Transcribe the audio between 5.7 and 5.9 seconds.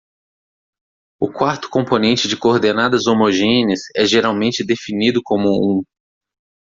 um.